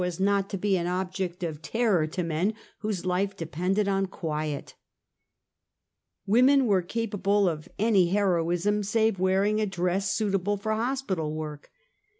265 0.01 0.15
as 0.15 0.25
not 0.43 0.49
to 0.49 0.57
be 0.57 0.75
an 0.75 0.87
object 0.87 1.43
of 1.43 1.61
terror 1.61 2.07
to 2.07 2.23
men 2.23 2.55
whose 2.79 3.05
life 3.05 3.37
de 3.37 3.45
pended 3.45 3.87
on 3.87 4.07
quiet, 4.07 4.73
"Women 6.25 6.65
were 6.65 6.81
capable 6.81 7.47
of 7.47 7.69
any 7.77 8.07
heroism 8.07 8.81
save 8.81 9.19
wearing 9.19 9.61
a 9.61 9.67
dress 9.67 10.11
suitable 10.11 10.57
for 10.57 10.73
hospital 10.73 11.35
work. 11.35 11.69